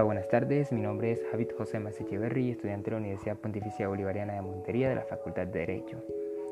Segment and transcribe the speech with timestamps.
[0.00, 0.72] Hola, buenas tardes.
[0.72, 4.94] Mi nombre es Javid José Masecheverri, estudiante de la Universidad Pontificia Bolivariana de Montería de
[4.94, 6.02] la Facultad de Derecho.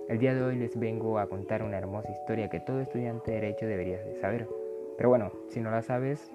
[0.06, 3.40] El día de hoy les vengo a contar una hermosa historia que todo estudiante de
[3.40, 4.46] Derecho debería de saber.
[4.98, 6.30] Pero bueno, si no la sabes,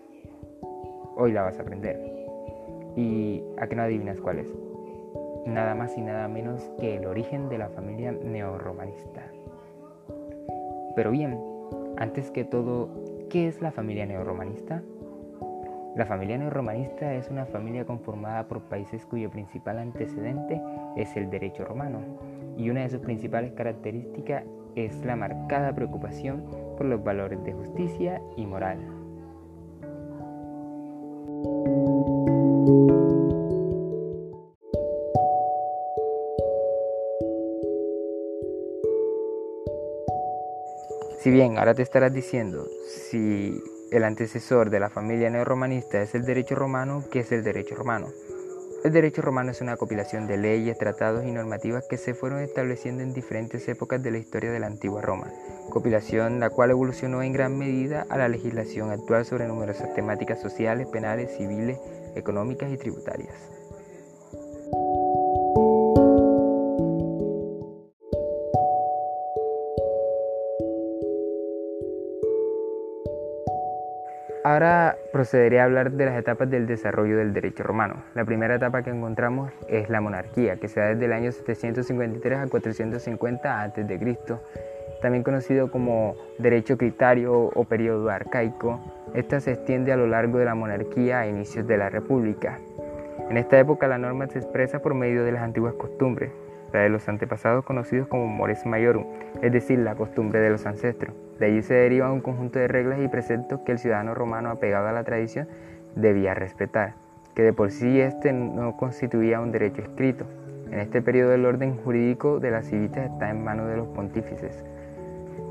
[1.15, 2.01] hoy la vas a aprender.
[2.95, 4.51] ¿Y a qué no adivinas cuál es?
[5.45, 9.21] Nada más y nada menos que el origen de la familia neorromanista.
[10.95, 11.39] Pero bien,
[11.97, 12.89] antes que todo,
[13.29, 14.81] ¿qué es la familia neorromanista?
[15.95, 20.59] La familia neorromanista es una familia conformada por países cuyo principal antecedente
[20.95, 21.99] es el derecho romano
[22.57, 24.43] y una de sus principales características
[24.75, 26.45] es la marcada preocupación
[26.77, 28.79] por los valores de justicia y moral.
[41.19, 43.61] Si bien ahora te estarás diciendo si
[43.93, 48.07] el antecesor de la familia neorromanista es el derecho romano, ¿qué es el derecho romano?
[48.83, 53.03] El derecho romano es una compilación de leyes, tratados y normativas que se fueron estableciendo
[53.03, 55.31] en diferentes épocas de la historia de la antigua Roma,
[55.69, 60.87] compilación la cual evolucionó en gran medida a la legislación actual sobre numerosas temáticas sociales,
[60.87, 61.77] penales, civiles,
[62.15, 63.35] económicas y tributarias.
[74.45, 78.03] Ahora procederé a hablar de las etapas del desarrollo del derecho romano.
[78.13, 82.39] La primera etapa que encontramos es la monarquía, que se da desde el año 753
[82.39, 84.17] a 450 a.C.,
[85.01, 88.81] también conocido como derecho critario o periodo arcaico.
[89.13, 92.59] Esta se extiende a lo largo de la monarquía a inicios de la república.
[93.29, 96.31] En esta época la norma se expresa por medio de las antiguas costumbres,
[96.79, 99.05] de los antepasados conocidos como mores maiorum,
[99.41, 101.15] es decir, la costumbre de los ancestros.
[101.39, 104.87] De allí se deriva un conjunto de reglas y preceptos que el ciudadano romano apegado
[104.87, 105.47] a la tradición
[105.95, 106.95] debía respetar,
[107.35, 110.25] que de por sí este no constituía un derecho escrito.
[110.71, 114.63] En este periodo el orden jurídico de las civitas está en manos de los pontífices,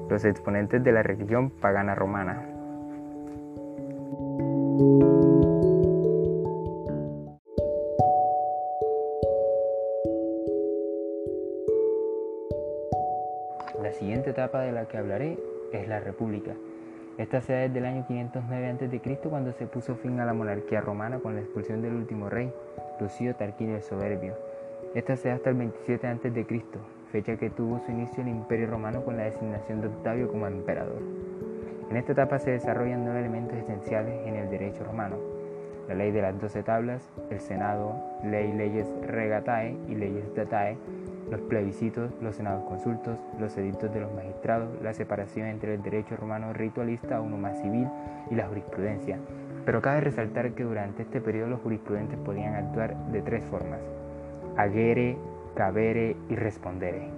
[0.09, 2.43] los exponentes de la religión pagana romana.
[14.43, 15.39] Etapa de la que hablaré
[15.73, 16.53] es la República.
[17.17, 19.19] Esta se da desde el año 509 a.C.
[19.29, 22.53] cuando se puso fin a la monarquía romana con la expulsión del último rey,
[22.99, 24.35] Lucio Tarquinio el Soberbio.
[24.97, 26.47] Esta se da hasta el 27 a.C.,
[27.13, 31.03] fecha que tuvo su inicio el Imperio Romano con la designación de Octavio como emperador.
[31.89, 35.17] En esta etapa se desarrollan nueve elementos esenciales en el derecho romano.
[35.87, 37.95] La ley de las doce tablas, el Senado,
[38.25, 40.79] ley leyes regatae y leyes datae,
[41.33, 46.15] los plebiscitos, los senados consultos, los edictos de los magistrados, la separación entre el derecho
[46.15, 47.89] romano ritualista, uno más civil,
[48.31, 49.19] y la jurisprudencia.
[49.65, 53.81] Pero cabe resaltar que durante este periodo los jurisprudentes podían actuar de tres formas,
[54.59, 55.17] agere,
[55.55, 57.09] cabere y respondere.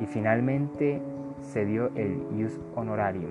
[0.00, 1.00] Y finalmente
[1.52, 3.30] se dio el ius honorarium.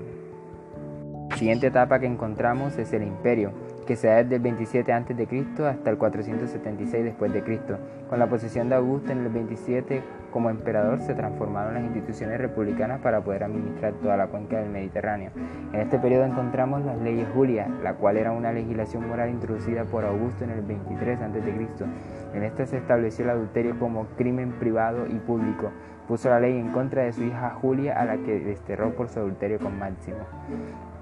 [1.31, 3.51] La siguiente etapa que encontramos es el imperio,
[3.83, 5.45] que se da desde el 27 a.C.
[5.67, 7.77] hasta el 476 después de Cristo.
[8.09, 10.01] Con la posesión de Augusto en el 27
[10.31, 15.31] como emperador se transformaron las instituciones republicanas para poder administrar toda la cuenca del Mediterráneo.
[15.71, 20.05] En este periodo encontramos las leyes Julias, la cual era una legislación moral introducida por
[20.05, 21.85] Augusto en el 23 a.C.
[22.33, 25.71] En esta se estableció el adulterio como crimen privado y público.
[26.07, 29.19] Puso la ley en contra de su hija Julia, a la que desterró por su
[29.19, 30.17] adulterio con Máximo.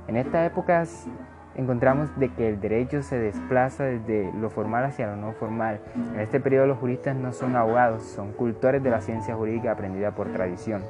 [0.08, 0.84] En esta época
[1.56, 5.80] encontramos de que el derecho se desplaza desde lo formal hacia lo no formal.
[6.14, 10.12] En este periodo los juristas no son abogados, son cultores de la ciencia jurídica aprendida
[10.12, 10.82] por tradición.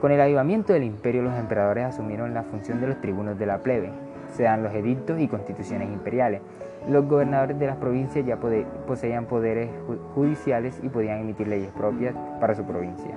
[0.00, 3.58] Con el avivamiento del imperio los emperadores asumieron la función de los tribunos de la
[3.58, 3.92] plebe,
[4.30, 6.40] se dan los edictos y constituciones imperiales.
[6.88, 8.38] Los gobernadores de las provincias ya
[8.86, 9.68] poseían poderes
[10.14, 13.14] judiciales y podían emitir leyes propias para su provincia.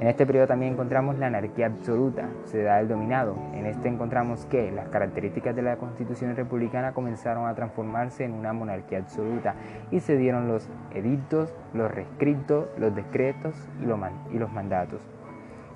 [0.00, 3.34] En este periodo también encontramos la anarquía absoluta, se da el dominado.
[3.54, 8.52] En este encontramos que las características de la constitución republicana comenzaron a transformarse en una
[8.52, 9.54] monarquía absoluta
[9.90, 15.00] y se dieron los edictos, los rescritos, los decretos y los mandatos.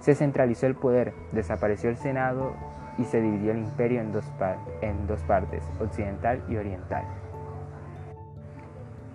[0.00, 2.52] Se centralizó el poder, desapareció el Senado
[2.98, 4.30] y se dividió el imperio en dos,
[4.80, 7.04] en dos partes, occidental y oriental.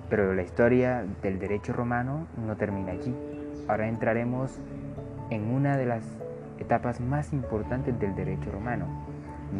[0.09, 3.13] Pero la historia del derecho romano no termina aquí.
[3.67, 4.59] Ahora entraremos
[5.29, 6.03] en una de las
[6.59, 8.85] etapas más importantes del derecho romano,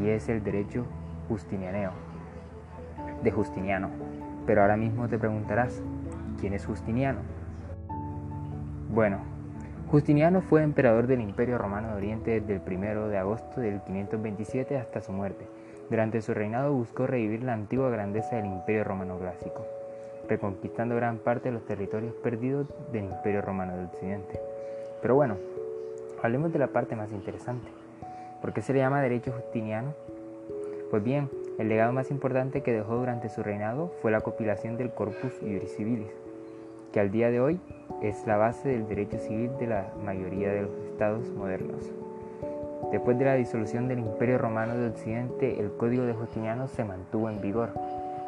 [0.01, 0.85] y es el derecho
[1.27, 1.91] justinianeo,
[3.23, 3.89] de Justiniano.
[4.45, 5.81] Pero ahora mismo te preguntarás,
[6.39, 7.19] ¿quién es Justiniano?
[8.89, 9.19] Bueno,
[9.89, 14.77] Justiniano fue emperador del Imperio Romano de Oriente desde el 1 de agosto del 527
[14.77, 15.47] hasta su muerte.
[15.89, 19.65] Durante su reinado buscó revivir la antigua grandeza del Imperio Romano Clásico,
[20.27, 24.41] reconquistando gran parte de los territorios perdidos del Imperio Romano de Occidente.
[25.01, 25.37] Pero bueno,
[26.21, 27.69] hablemos de la parte más interesante.
[28.41, 29.93] ¿Por qué se le llama derecho justiniano?
[30.91, 31.29] Pues bien,
[31.59, 35.77] el legado más importante que dejó durante su reinado fue la compilación del Corpus Iuris
[35.77, 36.11] Civilis,
[36.91, 37.59] que al día de hoy
[38.01, 41.91] es la base del derecho civil de la mayoría de los estados modernos.
[42.91, 47.29] Después de la disolución del Imperio Romano de Occidente, el Código de Justiniano se mantuvo
[47.29, 47.69] en vigor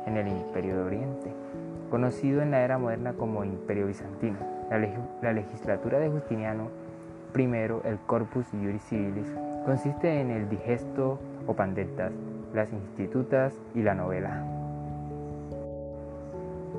[0.05, 1.31] en el Imperio de Oriente,
[1.89, 4.37] conocido en la era moderna como Imperio Bizantino.
[4.69, 6.69] La, legislatura de Justiniano,
[7.31, 9.33] primero el Corpus Iuris Civilis,
[9.65, 12.11] consiste en el digesto o pandeltas,
[12.53, 14.43] las institutas y la novela.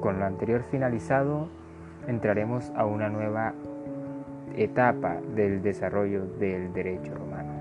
[0.00, 1.48] Con lo anterior finalizado,
[2.10, 3.54] entraremos a una nueva
[4.56, 7.52] etapa del desarrollo del derecho romano.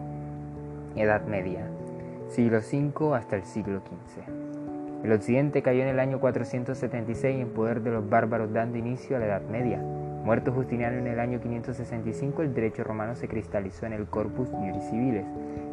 [0.95, 1.65] Edad Media,
[2.27, 4.39] siglo V hasta el siglo XV.
[5.03, 9.19] El occidente cayó en el año 476 en poder de los bárbaros dando inicio a
[9.19, 9.77] la Edad Media.
[9.77, 14.83] Muerto Justiniano en el año 565, el derecho romano se cristalizó en el Corpus Iuris
[14.89, 15.25] Civiles.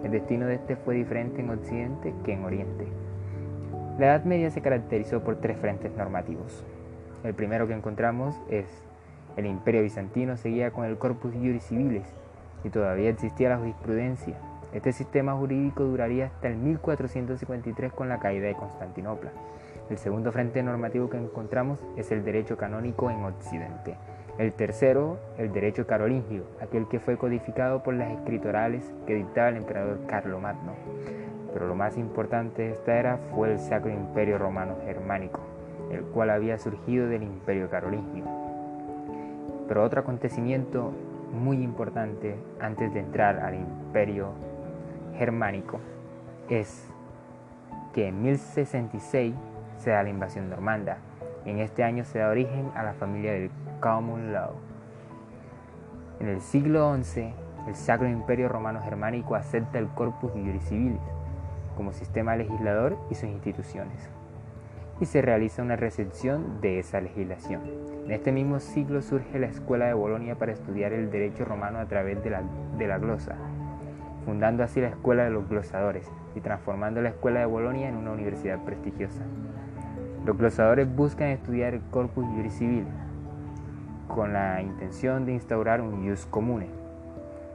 [0.04, 2.86] El destino de este fue diferente en Occidente que en Oriente.
[3.98, 6.64] La Edad Media se caracterizó por tres frentes normativos.
[7.26, 8.66] El primero que encontramos es
[9.36, 12.06] el Imperio Bizantino seguía con el Corpus Iuris Civiles
[12.62, 14.36] y todavía existía la jurisprudencia.
[14.72, 19.32] Este sistema jurídico duraría hasta el 1453 con la caída de Constantinopla.
[19.90, 23.96] El segundo frente normativo que encontramos es el derecho canónico en Occidente.
[24.38, 29.56] El tercero, el derecho carolingio, aquel que fue codificado por las escritorales que dictaba el
[29.56, 30.74] emperador Carlomagno.
[31.52, 35.40] Pero lo más importante de esta era fue el Sacro Imperio Romano Germánico,
[35.90, 38.24] el cual había surgido del Imperio Carolingio.
[39.68, 40.92] Pero otro acontecimiento
[41.32, 44.30] muy importante antes de entrar al Imperio
[45.16, 45.80] Germánico
[46.48, 46.86] es
[47.92, 49.34] que en 1066
[49.78, 50.98] se da la invasión normanda.
[51.44, 53.50] En este año se da origen a la familia del
[53.80, 54.52] Common Law.
[56.20, 57.32] En el siglo XI,
[57.68, 61.00] el Sacro Imperio Romano Germánico acepta el Corpus Iuris Civilis
[61.76, 64.08] como sistema legislador y sus instituciones
[65.00, 67.60] y se realiza una recepción de esa legislación.
[68.06, 71.86] En este mismo siglo surge la Escuela de Bolonia para estudiar el derecho romano a
[71.86, 72.42] través de la,
[72.78, 73.34] de la glosa,
[74.24, 78.12] fundando así la Escuela de los Glosadores y transformando la Escuela de Bolonia en una
[78.12, 79.22] universidad prestigiosa.
[80.24, 82.84] Los glosadores buscan estudiar el corpus juris civil
[84.08, 86.68] con la intención de instaurar un ius comune,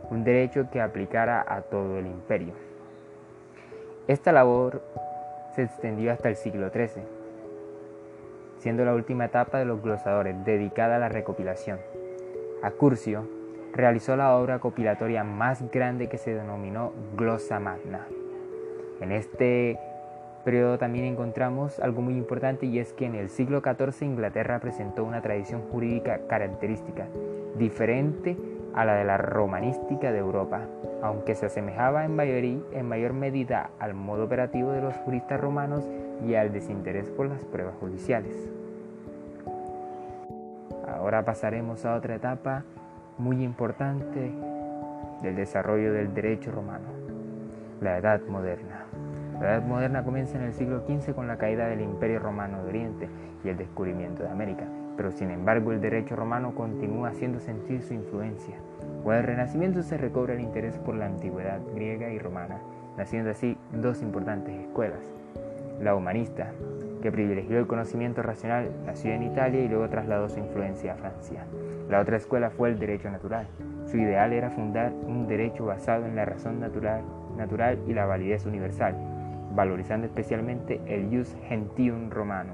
[0.10, 2.54] un derecho que aplicara a todo el imperio.
[4.08, 4.82] Esta labor
[5.56, 7.20] se extendió hasta el siglo XIII
[8.62, 11.80] siendo la última etapa de los glosadores dedicada a la recopilación.
[12.62, 13.28] Acurcio
[13.74, 18.06] realizó la obra copilatoria más grande que se denominó Glosa Magna.
[19.00, 19.80] En este
[20.46, 25.04] periodo también encontramos algo muy importante y es que en el siglo XIV Inglaterra presentó
[25.04, 27.07] una tradición jurídica característica,
[27.57, 28.38] diferente
[28.73, 30.62] a la de la romanística de Europa,
[31.01, 35.88] aunque se asemejaba en, en mayor medida al modo operativo de los juristas romanos
[36.25, 38.50] y al desinterés por las pruebas judiciales.
[40.88, 42.63] Ahora pasaremos a otra etapa
[43.18, 44.31] muy importante
[45.21, 46.88] del desarrollo del derecho romano,
[47.81, 48.85] la Edad Moderna.
[49.40, 52.69] La Edad Moderna comienza en el siglo XV con la caída del Imperio Romano de
[52.69, 53.09] Oriente
[53.44, 54.66] y el descubrimiento de América,
[55.02, 58.54] pero sin embargo el derecho romano continúa haciendo sentir su influencia.
[59.04, 62.60] Con el Renacimiento se recobra el interés por la antigüedad griega y romana,
[63.00, 65.12] naciendo así dos importantes escuelas,
[65.81, 66.52] la humanista,
[67.02, 71.46] que privilegió el conocimiento racional, nació en Italia y luego trasladó su influencia a Francia.
[71.90, 73.48] La otra escuela fue el derecho natural.
[73.88, 77.02] Su ideal era fundar un derecho basado en la razón natural,
[77.38, 78.96] natural y la validez universal,
[79.56, 82.54] valorizando especialmente el jus gentium romano.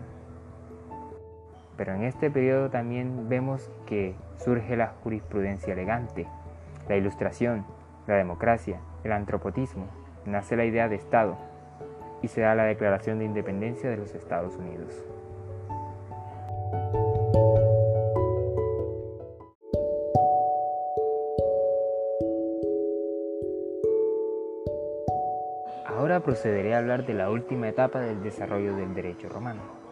[1.78, 6.28] Pero en este periodo también vemos que surge la jurisprudencia elegante,
[6.90, 7.66] la ilustración,
[8.08, 9.86] la democracia, el antropotismo,
[10.26, 11.38] nace la idea de Estado,
[12.22, 15.06] y se da la Declaración de Independencia de los Estados Unidos.
[25.86, 29.87] Ahora procederé a hablar de la última etapa del desarrollo del derecho romano.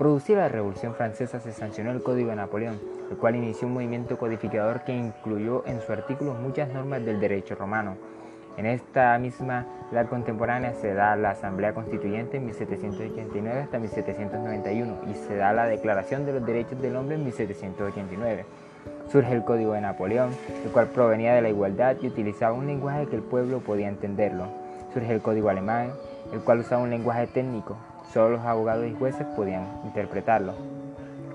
[0.00, 2.80] Producida la Revolución Francesa se sancionó el Código de Napoleón,
[3.10, 7.54] el cual inició un movimiento codificador que incluyó en su artículo muchas normas del derecho
[7.54, 7.98] romano,
[8.56, 15.14] en esta misma edad contemporánea se da la Asamblea Constituyente en 1789 hasta 1791 y
[15.14, 18.46] se da la Declaración de los Derechos del Hombre en 1789.
[19.12, 20.30] Surge el Código de Napoleón,
[20.64, 24.46] el cual provenía de la igualdad y utilizaba un lenguaje que el pueblo podía entenderlo.
[24.94, 25.90] Surge el Código Alemán,
[26.32, 27.76] el cual usaba un lenguaje técnico.
[28.12, 30.54] Solo los abogados y jueces podían interpretarlo.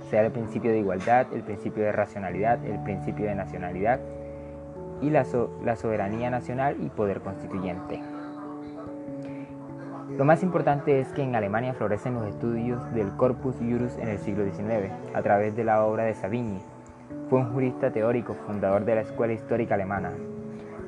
[0.10, 4.00] sea, el principio de igualdad, el principio de racionalidad, el principio de nacionalidad
[5.02, 5.26] y la,
[5.76, 8.02] soberanía nacional y poder constituyente.
[10.18, 14.20] Lo más importante es que en Alemania florecen los estudios del Corpus Juris en el
[14.20, 16.60] siglo XIX, a través de la obra de Savigny.
[17.30, 20.12] Fue un jurista teórico, fundador de la Escuela Histórica Alemana.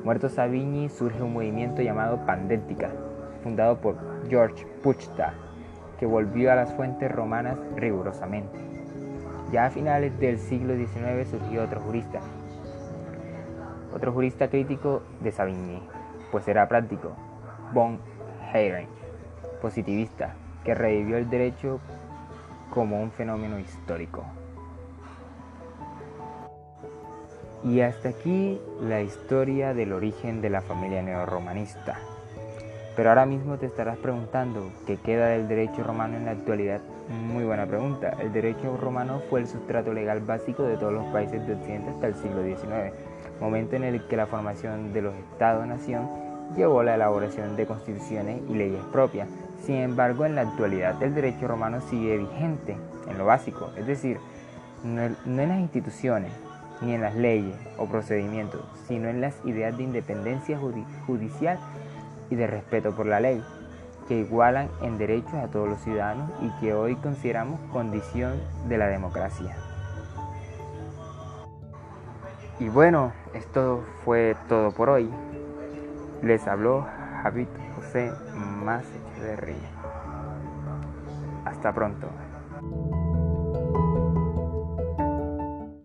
[0.04, 2.90] Muerto Savigny, surge un movimiento llamado Pandética,
[3.44, 3.96] fundado por
[4.30, 5.34] George Puchta,
[6.00, 8.58] que volvió a las fuentes romanas rigurosamente.
[9.52, 12.20] Ya a finales del siglo XIX surgió otro jurista,
[13.94, 15.82] otro jurista crítico de Savigny,
[16.32, 17.14] pues era práctico,
[17.74, 18.00] von
[18.54, 18.98] Heyring
[19.62, 21.80] positivista que revivió el derecho
[22.70, 24.24] como un fenómeno histórico.
[27.64, 31.98] Y hasta aquí la historia del origen de la familia neorromanista.
[32.98, 36.82] Pero ahora mismo te estarás preguntando qué queda del derecho romano en la actualidad.
[37.32, 38.18] Muy buena pregunta.
[38.20, 42.08] El derecho romano fue el sustrato legal básico de todos los países de Occidente hasta
[42.08, 42.92] el siglo XIX,
[43.40, 46.10] momento en el que la formación de los estados-nación
[46.56, 49.30] llevó a la elaboración de constituciones y leyes propias,
[49.64, 52.78] sin embargo, en la actualidad el derecho romano sigue vigente
[53.08, 54.18] en lo básico, es decir,
[54.84, 56.32] no, en las instituciones,
[56.82, 60.58] ni en las leyes o procedimientos, sino en las ideas de independencia
[61.06, 61.60] judicial
[62.30, 63.44] y de respeto por la ley,
[64.08, 68.88] que igualan en derechos a todos los ciudadanos y que hoy consideramos condición de la
[68.88, 69.56] democracia.
[72.60, 75.10] Y bueno, esto fue todo por hoy.
[76.24, 76.88] Les habló
[77.22, 78.12] Javid José
[79.38, 79.56] Ría.
[81.46, 82.08] Hasta pronto.